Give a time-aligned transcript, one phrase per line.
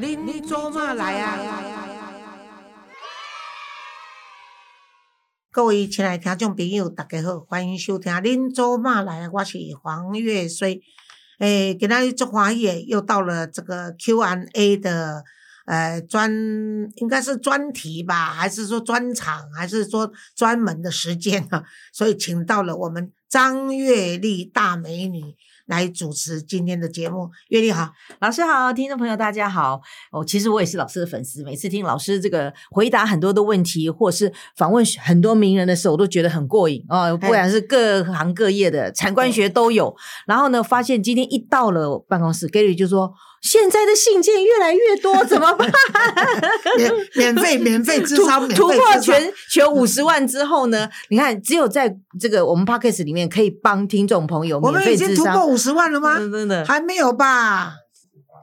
[0.00, 1.36] 您做嘛来啊？
[5.50, 10.82] 各位亲爱的听众朋友，大家好，欢迎收听《恁做嘛来》，我是黄月水。
[11.40, 15.24] 诶，今仔日足欢喜，又到了这个 Q&A 的
[15.66, 16.30] 呃专，
[16.94, 21.64] 应该是专题吧，还是说专场，还是说专门的时间啊？
[21.92, 25.34] 所以请到了我们张月丽大美女。
[25.68, 29.82] 来主持今天的节目，月丽好，老师好，听众朋友大家好。
[30.10, 37.14] 哦，其实我也是老师的粉丝，每次听老师这个回答很多的问题，或是访问很多名人的时候，我都觉得很过瘾哦。
[37.18, 39.94] 不管是各行各业的产官学都有。
[40.26, 43.12] 然后呢，发现今天一到了办公室，Gary 就说。
[43.40, 45.70] 现在的信件越来越多，怎么办？
[46.76, 50.88] 免免费免费智商，突破全全五十万之后呢？
[51.08, 55.06] 你看，只有在这个我们 podcast 里面可以帮听众朋友免费智商。
[55.06, 56.18] 我们已经突破五十万了吗？
[56.18, 57.74] 真的还没有吧？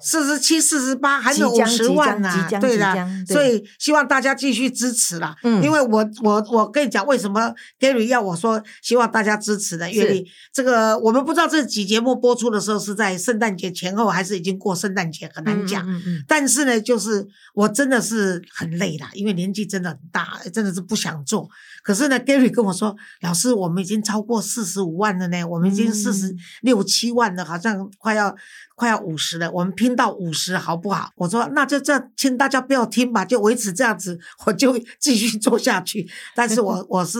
[0.01, 5.35] 四十七、四十八，还有五十万呢，对的，所以希望大家继续支持啦。
[5.43, 9.91] 嗯，因为我我我跟你讲，为什么 Gary 要我说希望大家支持的？
[9.91, 15.85] 因为这个我们不知道这几节目播出的时候是在圣诞节前后，还是已经过圣诞节，很难讲。
[15.87, 16.23] 嗯嗯。
[16.27, 21.49] 但是呢，就是我真的是很累啦，因为年纪真的很大，真的是不想做。
[21.83, 28.35] 可是呢，Gary 跟我说，老师，我们已经超过四十五万了呢，我们已经四十六七万了，好像快要。
[28.77, 31.09] 快要五十了，我们拼到五十好不好？
[31.17, 36.09] 我说那就这，请大家不要听吧，就维持这样子， 我就继续做下去。
[36.33, 37.19] 但是我 我是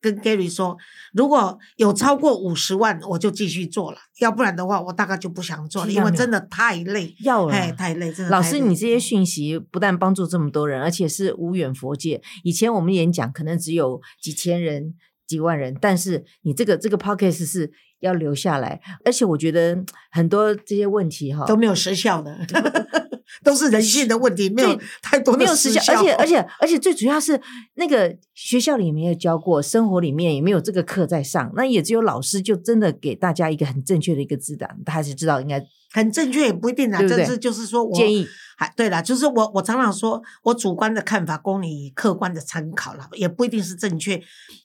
[0.00, 0.76] 跟 Gary 说，
[1.12, 8.30] 如果有超过五十万，我就继续做了；要不然的话，我大概就不想做了，因为真的太累，要哎太累，真的。
[8.30, 12.22] 老师，你这些讯息不但帮助这么多人，而且是无远佛界。
[12.44, 14.94] 以前我们演讲可能只有几千人。
[15.30, 22.36] 几万人，但是你这个这个 podcast 是要留下来，而且我觉得很多这些问题哈都没有时效的，
[23.42, 27.40] 都是人性的问题，没有太多没有时效，而且而且而且最主要是
[27.74, 38.26] 那个学校里没有教过，生活里面也没有这个课在上，那也只有老师就真的给大家一个很正确的一个指导，他还是知道应该很正确也不一定啊，这是就是说我建议。
[38.56, 44.20] 还对了，就是我我常常说，我主观的看法供你客观的参考了，也不一定是正确。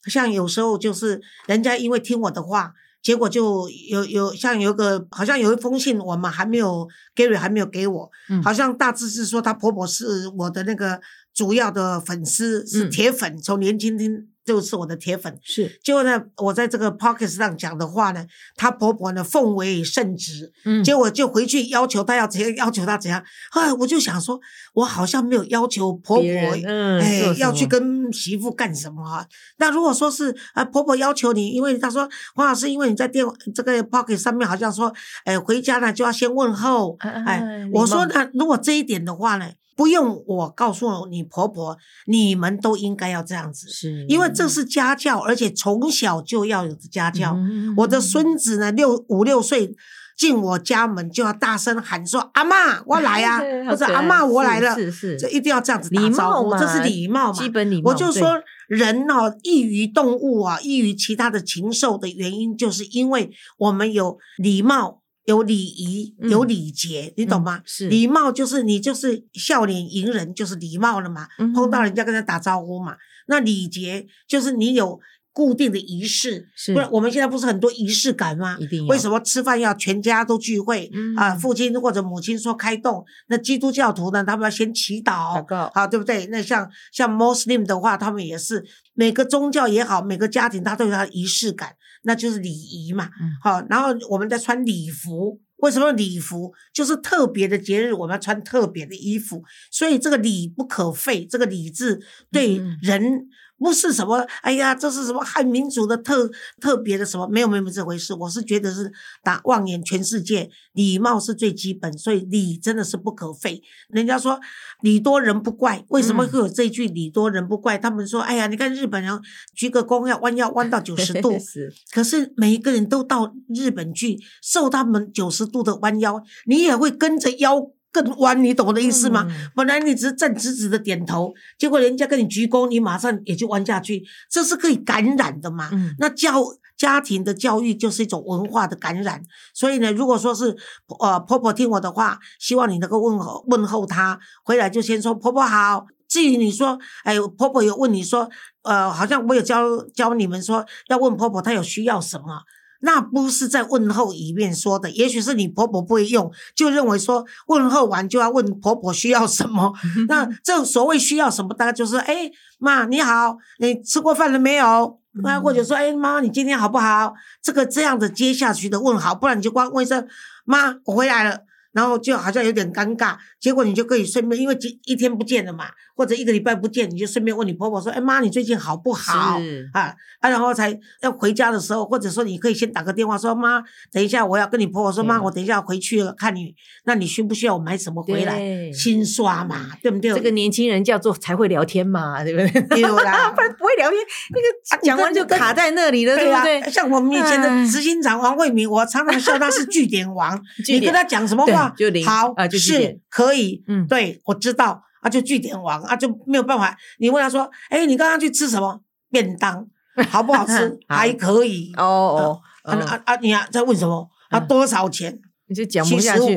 [0.09, 2.73] 像有时候就是人家因为听我的话，
[3.05, 8.09] 结果就有有像有个好像有一封信，我们还没有 Gary 还没有给我，
[8.43, 10.99] 好像大致是说她婆婆是我的那个
[11.31, 14.27] 主要的粉丝，是铁粉，从年轻听。
[14.45, 15.79] 就是我的铁粉，是。
[15.83, 18.25] 结果呢，我在这个 p o c k e t 上讲的话呢，
[18.55, 23.23] 她婆婆呢奉为圣旨，嗯，结果就回去要求她要怎样，要求她怎样。
[23.49, 24.39] 后来我就想说，
[24.75, 26.25] 我好像没有要求婆婆，
[26.63, 29.25] 嗯，哎，要去跟媳妇干什么啊？
[29.57, 33.25] 那如果说是啊，婆婆要求你，因为她说黄老师，因为你在电
[33.55, 39.49] 这个 p o c k e t 上面好像说，哎，回家呢就要先问候，哎，我说呢，如果这一点的话呢？
[39.75, 41.77] 不用我告诉你婆婆，
[42.07, 47.35] 你们都应该要这样子，是因为这是家教，而且从小就要有家教。
[47.77, 49.75] 我的孙子呢，六五六岁
[50.17, 53.41] 进我家门就要大声喊说：“阿妈，我来啊！
[53.69, 57.33] ”或者“阿妈，我来了。”是是，这一定要这样子打招呼，这是礼貌嘛？
[57.33, 57.91] 基本礼貌。
[57.91, 65.01] 我就说，人哦，异于动物啊，异于其他的禽兽的原因，就是因为我们有礼貌。
[65.25, 67.61] 有礼仪，有礼节，你懂吗？
[67.65, 71.27] 是礼貌，就是你就是笑脸迎人，就是礼貌了嘛。
[71.53, 72.95] 碰到人家跟他打招呼嘛。
[73.27, 74.99] 那礼节就是你有
[75.33, 78.55] 固定的仪式，不然我们现在不是很多仪式感吗？
[78.59, 78.85] 一定。
[78.87, 80.91] 为什么吃饭要全家都聚会？
[81.17, 85.43] 啊，父亲或者母亲说开动，那基督教徒呢，他们要先祈祷，
[85.73, 86.27] 好，对不对？
[86.27, 91.75] 那像像 Muslim 的话，他们也是每个宗教也好，每个家庭他都有他的仪式感。
[92.05, 93.09] 那就是礼仪嘛，
[93.41, 101.99] 好，然后我们在穿礼服，为什么礼服就是特别的节日，我们要穿特别的衣服，所以这个礼不可废，这个礼字
[102.31, 103.27] 对人。
[103.57, 106.29] 不是什么，哎呀，这是什么汉民族的特
[106.59, 107.27] 特别的什么？
[107.27, 108.13] 没有没有这回事。
[108.13, 108.91] 我是觉得是
[109.23, 113.61] 打望眼全世界，礼貌是最基本，所以礼真的是不可废。
[113.89, 114.39] 人家说
[114.81, 117.77] 礼多人不怪，为什么会有这句礼多人不怪？
[117.77, 119.19] 他们说，哎呀，你看日本人
[119.55, 121.37] 鞠个躬要弯腰弯到九十度，
[121.93, 127.71] 可是每一个人都到日本去受他们九十度的弯腰，你也会跟着腰。
[127.95, 129.25] 更弯，你懂我的意思吗？
[129.55, 135.69] 本来你只是站直直的点头，结果人家跟你鞠躬，你马上也就弯下去，这是可以感染的嘛？
[135.97, 136.43] 那教
[136.75, 140.57] 家庭的教育就是一种文化的感染，所以呢，如果说是
[140.99, 145.85] 呃婆婆听我的话，希望你能够问候问候她，回来就先说婆婆好。
[146.07, 148.29] 至于你说，哎，婆婆有问你说，
[148.63, 152.41] 呃，好像我有教教你们说要问婆婆她有需要什么。
[152.81, 159.73] 那不是在问候里面说的，也许是你婆婆不会用，就认为说问候完就要问婆婆需要什么。
[160.07, 164.99] 那这所谓需要什么，大概就是哎妈你好，你吃过饭了没有？
[165.23, 167.13] 那或者说哎妈你今天好不好？
[167.41, 170.07] 这个这样的接下去的问好，不然你就光问一声
[170.43, 171.41] 妈我回来了。
[171.75, 179.41] 然后就好像有点尴尬，结果你就可以顺便，因为一一天不见了嘛，或者一个礼拜不见，你就顺便问你婆婆说：“哎妈，你最近好不好？”
[179.75, 183.61] 啊啊，然后才要回家的时候，或者说你可以先打个电话说：“妈，
[183.91, 186.55] 等一下我要跟你婆婆说，妈，我等一下回去了看你，
[186.85, 188.71] 那你需不需要我买什么回来？
[188.71, 192.61] 新刷嘛，对不对？”这个年轻人叫做才会聊天嘛， 对不对？
[192.61, 193.99] 对啦， 不然不会聊天，
[194.31, 196.71] 那个讲完就卡在那里了，对不对？
[196.71, 201.64] 像我们以前的执行长王慧敏，我常常笑他是据点王， 你跟他讲什么话？
[201.69, 206.75] 就零好啊，是可以，嗯，对我知道啊，就据点王啊，就没有办法。
[206.99, 209.65] 你问他说，哎，你刚刚去吃什么便当，
[210.09, 210.77] 好不好吃？
[210.87, 213.15] 还可以哦哦，啊啊啊！
[213.17, 214.09] 你啊，在问什么？
[214.29, 215.19] 啊，多少钱？
[215.47, 216.35] 你就讲不下去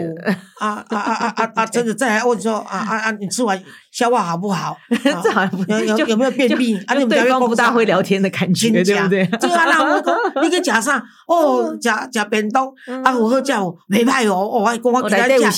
[0.60, 1.64] 啊啊啊啊啊 啊！
[1.64, 3.10] 真的再来问说啊啊啊！
[3.12, 3.58] 你吃完
[3.98, 4.78] 消化好不好？
[5.02, 6.76] 这好像有有有没有便秘？
[6.86, 9.26] 啊，你对方不大会聊天的感觉，对不对？
[9.40, 11.02] 这个那我讲， 你去食啥？
[11.26, 12.64] 哦，食食便当
[13.02, 14.36] 啊，我好食哦，袂歹哦。
[14.36, 15.50] 哦，我讲我给他讲，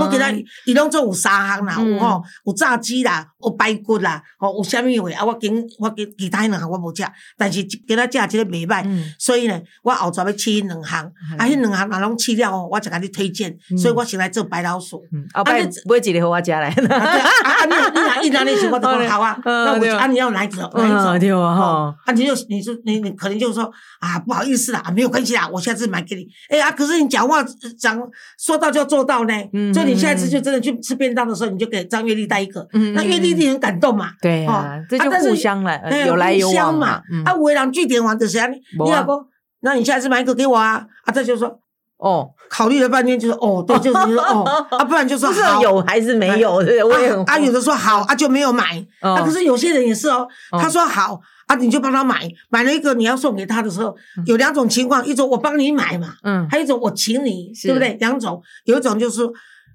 [0.00, 0.30] 我给他，
[0.66, 5.24] 伊拢做有三项啦，有吼，有炸鸡啦，有排骨啦，哦，有虾米话啊？
[5.24, 7.02] 我跟我跟其他两项我无食，
[7.36, 8.84] 但是给他食这个袂歹，
[9.18, 11.04] 所以呢，我后头要试两项，
[11.36, 12.16] 啊，迄两项哪拢？
[12.16, 15.02] 吃了哦，我就给你推荐，所以我先来做白老鼠。
[15.32, 15.50] 啊，不
[15.84, 16.70] 不会寄来和我家来。
[17.00, 18.68] 啊，你你哪一哪里去？
[18.68, 19.38] 我都讲好啊。
[19.44, 20.70] 那我啊，你要哪一种？
[20.74, 21.18] 哪一种？
[21.18, 21.94] 对啊，哈。
[22.04, 26.26] 啊，你就你说你你可能就是说啊，不好意思啦，没有关系啦，我下次买给你。
[26.48, 27.42] 哎啊，可是你讲话
[27.78, 28.00] 讲
[28.38, 29.34] 说到就要做到呢。
[29.52, 29.72] 嗯。
[29.72, 32.66] 所以你下次就真的去吃便当的时候，你就给张月丽带一个。
[32.72, 32.94] 嗯。
[32.94, 34.10] 那月丽一定很感动嘛。
[34.20, 37.00] 对啊，这就互相了，有来有往嘛。
[37.24, 38.46] 啊，为人据点王的谁啊？
[38.48, 39.24] 你老公，
[39.60, 40.86] 那你下次买一个给我啊？
[41.04, 41.60] 啊，这就说。
[42.00, 53.94] 哦，考虑了半天就是哦， 对，就是说哦，啊，不然就说好有还是没有，对，我也很啊，有的说好啊就没有买啊，可是有些人也是哦，他说好啊，你就帮他买，买了一个你要送给他的时候，
[54.26, 57.94] 有两种情况，一种我帮你买嘛，嗯，还有一种我请你，对不对？
[58.00, 59.22] 两种，有一种就是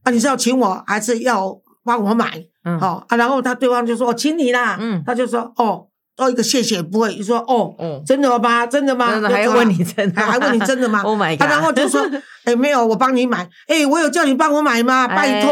[0.04, 2.44] 啊，你是要请我还是要帮我买？
[2.64, 5.88] 嗯，好啊，然后他对方就说我请你啦，嗯，他就说哦。
[6.18, 7.76] 哦，一个谢谢不会，你说哦，
[8.06, 8.66] 真的吗？
[8.66, 9.08] 真的吗？
[9.30, 10.22] 还问你真的？
[10.22, 11.02] 还问你真的吗？
[11.06, 11.50] Oh my god！
[11.50, 12.08] 然后就说，
[12.46, 13.48] 哎，没有，我帮你买。
[13.68, 15.08] 哎，我有叫你帮我买吗？
[15.08, 15.52] 拜托。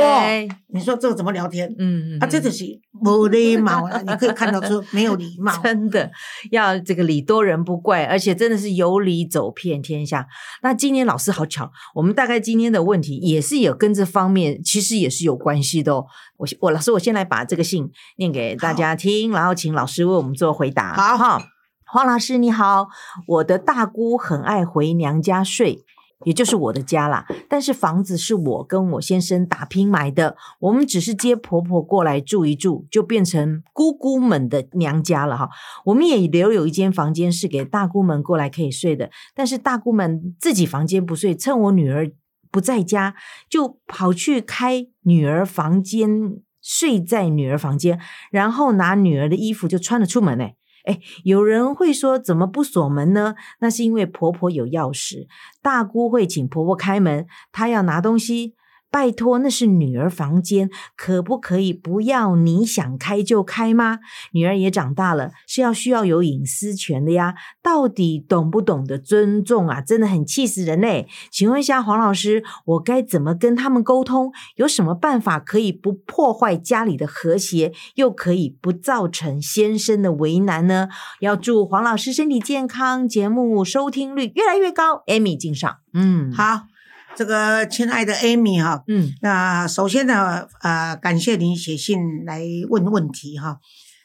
[0.74, 1.74] 你说这个怎么聊天？
[1.78, 2.66] 嗯，啊，这就是
[3.00, 4.02] 没礼貌了。
[4.08, 5.56] 你可以看到说没有礼貌。
[5.62, 6.12] 真的
[6.50, 10.28] 要这个礼多人不怪，而且真的是有理走遍天下。
[10.64, 16.06] 那今天老师好巧，我们大概今天的问题也是有跟这方面，其实也是有关系的哦。
[16.38, 20.96] 我我老师，我先来把这个信念给大家听，然后请老师为我们做回答。
[20.96, 21.44] 好哈，
[21.86, 22.88] 黄老师你好，
[23.28, 25.86] 我的大姑很爱回娘家睡，
[26.26, 27.26] 也就是我的家啦。
[27.50, 35.50] 但是房子是我跟我先生打拼买的，我们只是接婆婆过来住一住，就变成姑姑们的娘家了哈。
[35.86, 42.12] 我们也留有一间房间是给大姑们过来可以睡的，但是大姑们自己房间不睡，趁我女儿。
[42.52, 43.16] 不在家，
[43.50, 48.00] 就跑去开女儿房间，睡在女儿房间，
[48.30, 50.56] 然后拿女儿的衣服就穿了出门嘞。
[50.84, 53.36] 哎，有人会说怎么不锁门呢？
[53.60, 55.28] 那是因为婆婆有钥匙，
[55.62, 58.56] 大姑会请婆婆开门，她要拿东西。
[58.94, 63.98] 拜托，那是女儿房间，可不可以不要你想开就开吗？
[64.34, 67.34] 女儿也长大了，是要需要有隐私权的呀。
[67.64, 69.82] 到底懂不懂得尊重啊？
[69.82, 71.08] 真的很气死人嘞！
[71.32, 74.32] 请问一下黄老师，我该怎么跟他们沟通？
[74.58, 80.90] 有什么办法可以不破坏家里的和谐，又可以不造成先生的为难呢？
[81.20, 85.78] 要祝黄老师身体健康，节目收听率越来越高，Amy 敬上。
[85.94, 86.73] 嗯，好。
[87.16, 93.60] 这个亲爱的 Amy 哈，嗯，那首先呢，呃，感谢你写信来问问题哈。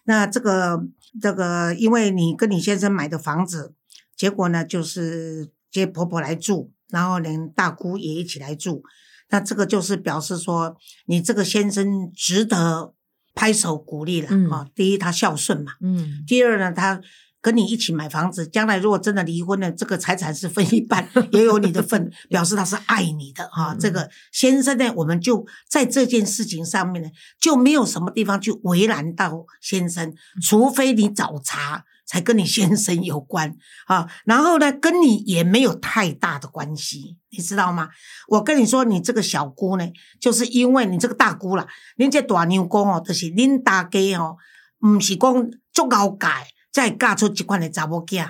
[0.04, 0.80] 那这个
[1.20, 3.74] 这个，因为你跟你先生买的房子，
[4.16, 8.82] 结果呢就是接婆婆来住，然后连大姑也一起来住，
[9.30, 12.94] 那这个就是表示说你这个先生值得
[13.34, 14.66] 拍手鼓励了啊。
[14.74, 17.00] 第一，他孝顺嘛，嗯，第二呢，他。
[17.40, 23.76] 跟你一起买房子，将来如果真的离婚了，这个财产是分一半，也有你的份， 表示他是爱你的哈。
[23.78, 27.08] 这个先生呢，我们就在这件事情上面呢，
[27.40, 33.54] 就没有什么地方去为难到先生，除非你找茬才跟你先生有关
[33.86, 34.10] 啊。
[34.24, 37.88] 然后呢，跟你也没有太大的关系，你知道吗？
[38.26, 39.88] 我跟你说，你这个小姑呢，
[40.20, 41.66] 就是因为你这个大姑啦，
[41.98, 44.36] 您这大牛公哦，就是恁大家哦，
[44.84, 46.48] 唔是讲足够改。
[46.72, 48.26] 才会嫁出即款的查某囝。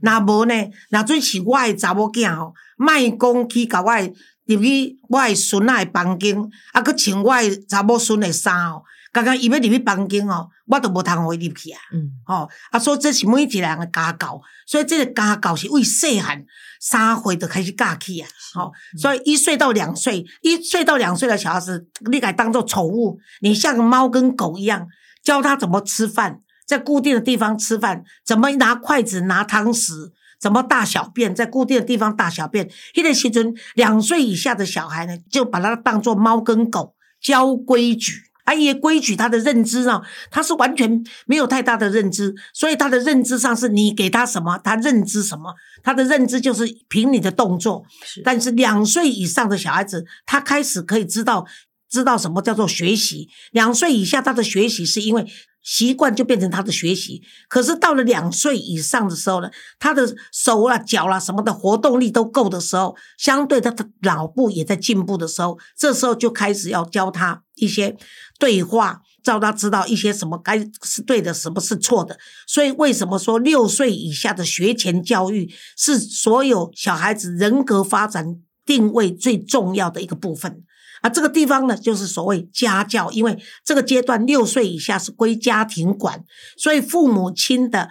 [0.00, 0.54] 若无呢，
[0.90, 4.12] 若准是我的查某囝吼，莫讲去甲我的
[4.46, 6.36] 入去我的孙仔的房间，
[6.72, 8.82] 啊，佮穿我的查某孙的衫哦。
[9.12, 11.78] 刚刚伊要入去房间哦，我都无通互伊入去啊。
[11.92, 16.42] 嗯，吼，啊，所以这是每一个人的家教，所以这个家教是为细汉
[16.80, 18.28] 三岁就开始教起啊。
[18.54, 24.88] 好，所以一岁到两岁，一岁到两岁的小孩子，你该当做宠物，你像猫跟狗一样，
[25.22, 26.40] 教他怎么吃饭，
[26.72, 30.10] 在固定的地方吃饭，怎么拿筷子拿汤匙，
[30.40, 32.66] 怎么大小便，在固定的地方大小便。
[32.94, 38.14] 迄个时阵，两岁以下的小孩呢，就把它当做猫跟狗，教规矩。
[38.44, 40.00] 啊，也规矩他的认知啊，
[40.30, 45.52] 他是完全没有太大的认知，所以他的认知上是你给他什么，他认知什么，
[45.82, 47.84] 他的认知就是凭你的动作。
[48.24, 51.44] 但是两岁以上的小孩子，他开始可以知道
[51.90, 53.28] 知道什么叫做学习。
[53.50, 55.26] 两岁以下他的学习是因为。
[55.62, 67.96] 习惯就变成他的学习，可是到了两岁以上的时候呢，他的手啦、脚啦什么的活动力都够的时候，相对他的脑部也在进步的时候，这时候就开始要教他一些
[68.38, 72.18] 对话，叫他知道一些什么该是对的，什么是错的。
[72.46, 80.64] 所以为什么说六岁以下的学前教育是所有小孩子人格发展定位最重要的一个部分？
[81.02, 86.24] 啊，这个地方呢，就是所谓家教，因为这个阶段六岁以下是归家庭管，
[86.56, 87.90] 所以父母亲的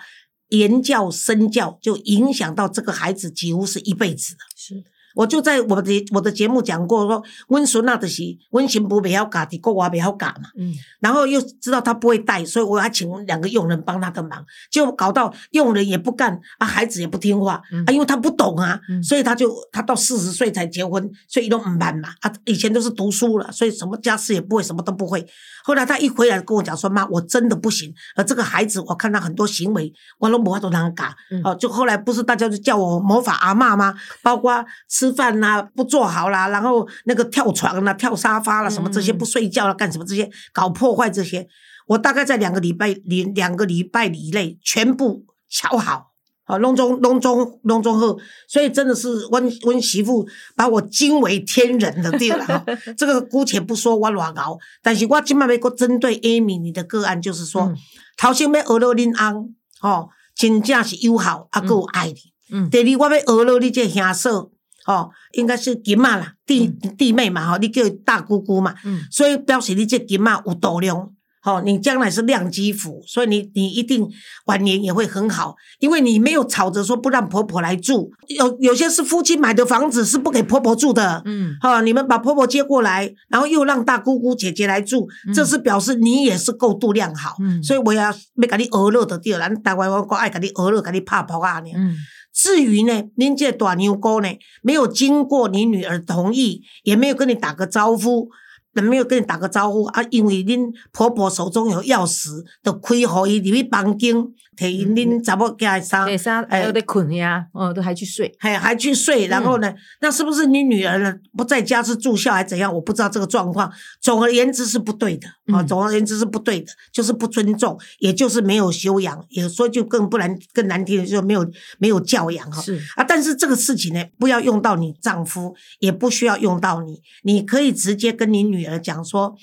[0.50, 4.40] 言教身教就影响到这个孩子，几乎是一辈子的。
[4.56, 4.90] 是的。
[5.16, 10.50] 我就在我的我的节目讲过，说温孙那的是温行不没要嘎的，国娃没要嘎嘛。
[10.58, 25.26] 嗯，然后又知道他不会带，所以我还请两个佣人帮他的忙，就搞到佣人也不干啊，孩子也不听话啊，因为他不懂啊，所以他就他到四十岁才结婚，所以都唔办嘛啊，以前都是读书了，所以什么家事也不会，什么都不会。
[25.64, 31.14] 后来他一回来跟我讲说：“妈，我真的不行。”而这个孩子，我看他很多行为，我都无法都难改。
[31.44, 33.94] 哦，就后来不是大家就叫我魔法阿妈吗？
[34.24, 34.66] 包括
[35.02, 41.48] 吃饭呐不做好啦，然后那个跳床啦、跳沙发啦，什么这些不睡觉了干什么这些搞破坏这些，
[41.88, 46.12] 我大概在两个礼拜里两个礼拜以内全部瞧好。
[46.46, 52.66] 啊，隆中隆中隆中后，所以真的是温温媳妇把我惊为天人的对了哈。
[52.98, 57.74] 这个姑且不说我乱搞，但是我今麦要个针对 Amy 你的个案，就是说，
[58.18, 62.16] 头先要讹了恁翁，吼，真正是友好啊，够爱你。
[62.52, 62.70] 嗯。
[62.70, 64.50] 第二，我要讹了你这兄嫂，
[64.86, 68.76] 吼，应该是金妈啦，弟弟妹嘛，吼，你叫大姑姑嘛。
[68.84, 69.02] 嗯。
[69.12, 71.10] 所以表示你这金妈有度量。
[71.44, 74.08] 好，你将来是亮基府，所以你你一定
[74.46, 78.12] 晚年也会很好，因为你没有吵着说不让婆婆来住。
[78.28, 87.36] 有有些是夫妻买的房子是不给婆婆住的，嗯，好，你们把婆婆接过来，然后又让大姑姑姐姐来住，这是表示你也是够度量好。
[87.40, 91.74] 嗯，所以我要要给你娱乐的地儿，咱台湾我爱给你娱乐，给你拍婆啊你。
[91.74, 91.96] 嗯，
[92.34, 94.30] 至于呢，您这短牛哥呢，
[94.62, 98.30] 没有经过你女儿同意，也没有跟你打个招呼。
[98.74, 104.16] 人没有跟你打个招呼啊，因为恁婆婆手中有钥匙，就开互伊入去房间，
[104.56, 112.74] 摕因恁查某囝的衫，衫还有得困呀，哦，都还去睡，还还去睡，然后呢，那是不是你女儿呢不在家是住校还怎样？
[112.74, 113.70] 我不知道这个状况。
[114.00, 121.46] 总而言之是不对的啊，总而言之是不对的，就是不尊重，也就是没有修养，也说就更不难更难听的，就没有
[121.78, 122.62] 没有教养哈。
[122.62, 128.61] 是啊，但是这个事情呢，不要用到你丈夫，也不需要用到你，你可以直接跟你女。
[128.62, 129.36] 女儿讲说，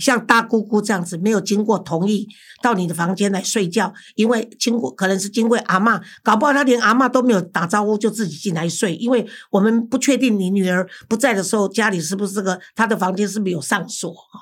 [0.00, 2.28] 像大姑姑这样子，没有经过同意
[2.62, 14.36] 到你的房间来睡觉，因为经过可能是经过阿妈，搞不好他连阿妈都没有打招呼就自己进来睡，因为我们不确定你女儿不在的时候家里是不是这个她的房间是不是有上锁啊？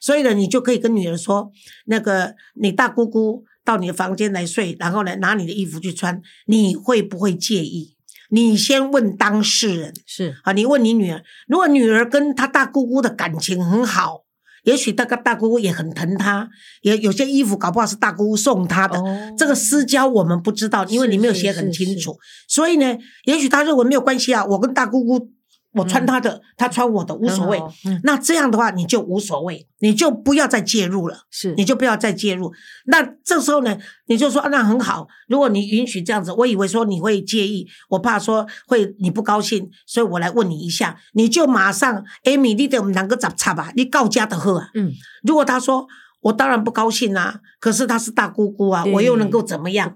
[0.00, 1.50] 所以呢，你就可以跟女儿说，
[1.86, 7.95] 那个你大姑姑到你的房间来睡，然后呢拿你的衣服去穿，你会不会介意？
[8.30, 14.22] 你先问当事人是啊，你问你女儿，如果女儿跟她大姑姑的感情很好，
[14.64, 16.48] 也许大个大姑姑也很疼她，
[16.82, 19.00] 也有些衣服搞不好是大姑姑送她的，
[19.38, 22.16] 这个私交我们不知道，因为你没有写很清楚，
[22.48, 25.30] 所以呢，也许他认为没有关系啊，我跟大姑姑。
[25.76, 27.62] 我穿他的，他穿我的，无所谓。
[28.02, 31.18] 那这样的话，你就无所谓，你就不要再介入了。
[31.30, 32.52] 是，你就不要再介入。
[32.86, 35.06] 那这时候呢，你就说那很好。
[35.28, 43.72] 如果你允许这样子，我以为说你会介意，我怕说会你不高兴，所以我来问你一下，你就马上，艾米，你得我们两个咋差吧？
[43.76, 44.70] 你告家的喝啊？
[44.74, 44.92] 嗯，
[45.22, 45.86] 如果他说。
[46.26, 47.40] 我当然不高兴啊。
[47.60, 49.92] 可是她是大姑姑啊，我又能够怎么样？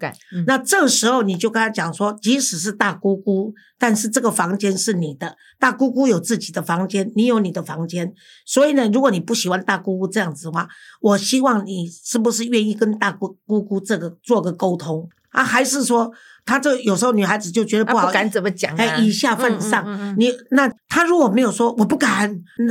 [0.46, 8.12] 那这时候你就跟她讲说，即使是大姑姑，但是这个房间是你的，大姑姑有自己的房间，你有你的房间。
[8.46, 10.68] 所以呢，如果你不喜欢大姑姑这样子的话，
[11.00, 15.44] 我希望你是不是愿意跟大姑姑姑这个做个沟通啊？
[15.44, 16.12] 还是说？
[16.50, 20.16] 他这有时候女孩子就觉得不好，不敢怎么讲，哎，以下犯上。
[20.18, 22.28] 你那他如果没有说我不敢，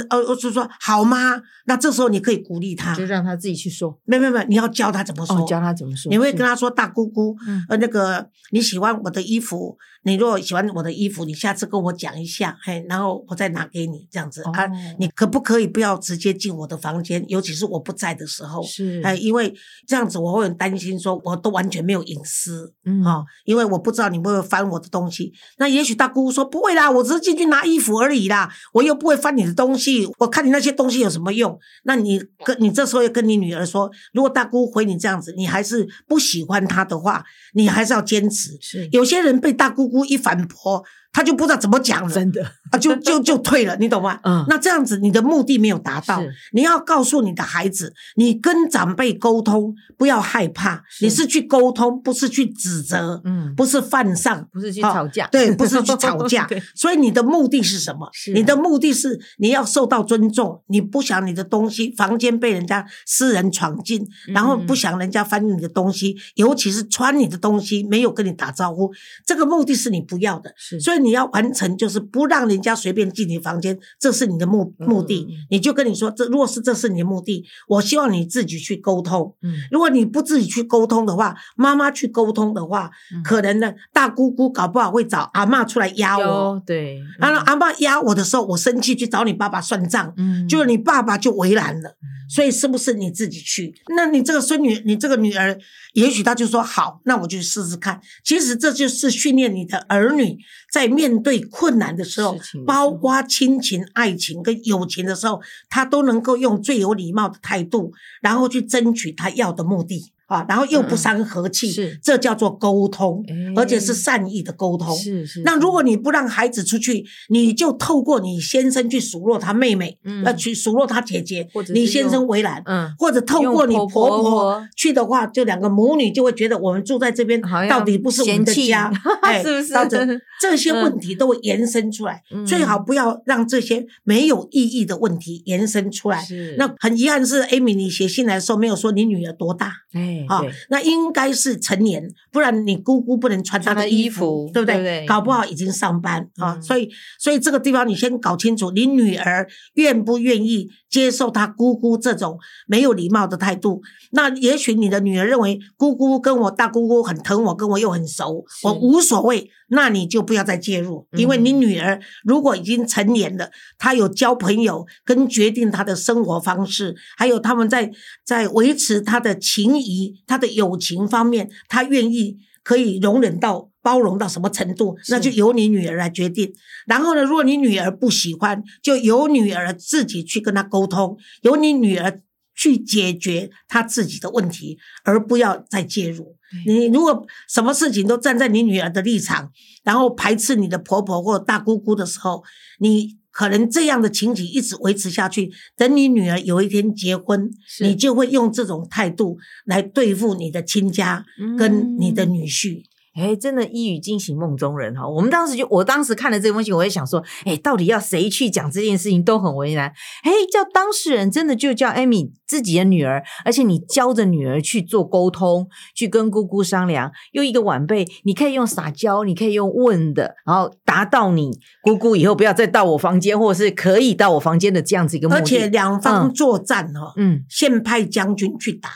[0.10, 1.42] 呃，就说好吗？
[1.66, 3.98] 那这时候你可以鼓励他，就让他自己去说。
[4.04, 6.10] 没没没，你要教他怎么说，教他怎么说。
[6.10, 7.34] 你会跟他说大姑姑，
[7.70, 14.68] 呃，那个你喜欢我的衣服，你如果喜欢我的衣服，你下次跟我讲一下，嘿，然后我再拿给你这样子啊。
[14.98, 17.24] 你可不可以不要直接进我的房间？
[17.30, 19.54] 尤其是我不在的时候，是哎，因为
[19.88, 23.69] 这样子我会很担心，说我都完全没有隐私，嗯，哈，因为。
[23.70, 31.58] 我不知道你会不会翻我的东西，那也许大姑姑说不会啦，我只是进去拿衣服而已啦，我又不会翻你的东西，我看你那些东西有什么用？
[31.84, 37.24] 那你跟你这时候要跟你女儿说，如果大姑回你这样子，你还是不喜欢她的话，
[37.54, 38.58] 你还是要坚持。
[38.62, 40.84] 是有些人被大姑姑一反驳。
[41.12, 42.40] 他就不知道怎么讲了，真的
[42.72, 44.20] 啊，就 就就退了，你懂吗？
[44.24, 46.22] 嗯，那这样子你的目的没有达到。
[46.54, 56.48] 你要告诉你的孩子，你跟长辈沟通不要害怕，你是去沟通，不是去指责，嗯，不是犯上，不是去吵架，对，不是去吵架。
[56.76, 58.08] 所以你的目的是什么？
[58.36, 68.92] 你的目的是你要受到尊重，你不想你的东西房间被人家私人闯进，然后不想人家翻你的东西，尤其是穿你的东西没有跟你打招呼，
[69.26, 70.54] 这个目的是你不要的。
[70.56, 71.00] 是，所以。
[71.00, 75.26] 你要完成，就是不让人家随便进你房间，这是你的目目的。
[75.50, 79.34] 你就跟你说，这如果是这是你的目的，我希望你自己去沟通。
[79.42, 82.92] 嗯，如果你不自己去沟通的话，妈妈去沟通的话，
[83.24, 86.62] 可能呢，大姑姑搞不好会找阿妈出来压我。
[86.66, 91.96] 对，然后阿妈压我的时候，我生气去找你爸爸算账，嗯，就你爸爸就为难了。
[92.30, 93.74] 所以是不是你自己去？
[93.96, 95.58] 那你这个孙女，你这个女儿，
[95.94, 98.00] 也许她就说好，那我就试试看。
[98.24, 100.38] 其实这就是训练你的儿女
[100.70, 100.90] 在。
[100.90, 102.36] 面对困难的时候，
[102.66, 105.40] 包括亲情、爱情跟友情的时候，
[105.70, 107.92] 他都能够用最有礼貌的态度，
[108.22, 110.12] 然后去争取他要的目的。
[110.30, 113.26] 啊，然后又不伤和气，是这叫做沟通，
[113.56, 114.96] 而且是善意的沟通。
[114.96, 115.42] 是是。
[115.42, 123.88] 那如果你不让孩子出去，你就透过你先生去数落他妹妹，要去数落他姐姐，你先生为难，嗯，或者透过你婆
[124.22, 130.22] 婆去的话，就两个母女就会觉得我们住在这边到底不是我们的家，哎， 是不是？
[130.40, 136.26] 这些问题都会延伸出来，最好不要让这些没有意义的问题延伸出来。
[136.58, 140.26] 那很遗憾是，Amy，你写信来的时候没有说你女儿多大，哎。
[140.28, 145.06] 好，那应该是成年，不然你姑姑不能穿她的衣服，对不对？
[145.06, 153.82] 搞不好已经上班啊，所以，所以这个地方你先搞清楚，你女儿愿不愿意接受她姑姑这种没有礼貌的态度？
[154.12, 159.50] 那也许你的女儿认为姑姑跟我大姑姑很疼我，跟我又很熟，我无所谓。
[159.72, 167.92] 那你就不要再介入，因为你女儿如果已经成年了，他有交朋友跟决定他的生活方式，还有他们在
[168.24, 176.54] 在维持他的情谊、他的友情方面，他愿意可以容忍到包容到什么程度，那就由你女儿来决定。
[176.86, 182.22] 然后呢，如果你女儿不喜欢，就由女儿自己去跟她沟通，由你女儿
[182.60, 186.36] 去解决他自己的问题，而不要再介入。
[186.66, 189.50] 你如果什么事情都站在你女儿的立场，
[189.86, 192.44] 然后排斥你的婆婆或大姑姑的时候，
[192.80, 195.50] 你可能这样的情景一直维持下去。
[195.78, 201.24] 等你女儿有一天结婚，你就会用这种态度来对付你的亲家
[201.58, 202.84] 跟你的女婿。
[203.16, 205.08] 哎，真的，一语惊醒梦中人哈！
[205.08, 209.88] 我们当时就，我当时看了这封信，我也想说，哎，到底要谁去讲这件事情都很为难。
[210.24, 217.12] 哎，叫当事人真的就叫艾米自己的女儿，而且你教着女儿去做沟通，去跟姑姑商量。
[217.32, 225.42] 又一个晚辈，你可以用撒娇，你可以用问的，然后达到你姑姑以后不要再到我房间，或者是可以到我房间的这样子一个目的。
[225.42, 228.90] 而且两方作战哦，嗯，先派将军去打。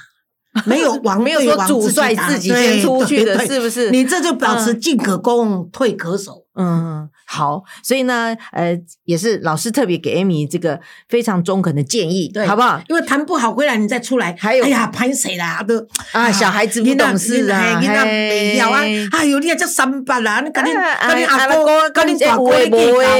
[0.66, 3.90] 没有王，没有说主帅自己先出去的，是不是？
[3.90, 6.44] 你这就表示进可攻，退可守。
[6.56, 12.80] 嗯，好，所以呢，呃，也是老师特别给 Amy 这个非常中肯的建议，对，好不好？
[12.88, 15.64] 因为谈不好回来你再出来，还有，哎呀，潘谁啦？
[15.64, 18.82] 都啊，小孩子不懂事啊，你那没要啊？
[19.12, 22.78] 哎呦，你也叫三八啦，你赶紧赶紧阿哥，赶紧大哥给搞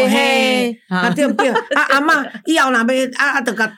[0.08, 1.50] 嘿，啊对不对？
[1.50, 3.72] 啊阿妈以后那边啊啊，得个。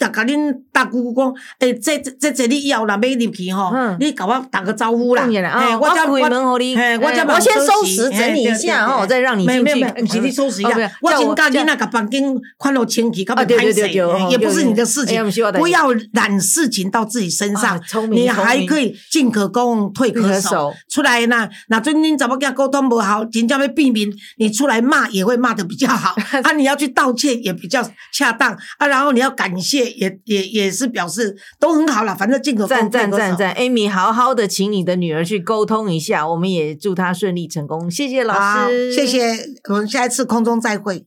[0.00, 5.28] 甲甲恁大姑姑讲，诶，这这这你以后若要入去吼，你甲我打个招呼啦。
[5.52, 9.84] 哎，我开门互你，我我先收拾整理一下，然后我再让你进去。
[9.84, 12.24] 不是你收拾一下，我先教你那个房间
[12.58, 13.92] 看落清气，搞不拍水，
[14.30, 15.22] 也不是你的事情，
[15.58, 17.78] 不要揽事情到自己身上。
[18.10, 20.72] 你还可以进可攻，退可守。
[20.88, 24.08] 出来呢，那尊恁怎么跟他沟通不好，人家要避免，
[24.38, 26.14] 你出来骂也会骂的比较好。
[26.42, 32.14] 啊，你要去道歉也比较恰当啊，然后你要感谢，也也也是表示都很好了。
[32.14, 37.90] 反正进口，赞赞赞赞，Amy，好好的请你的女儿去沟通一下，我们也祝她顺利成功。
[37.90, 39.36] 谢谢老师，谢谢，
[39.68, 41.06] 我们下一次空中再会。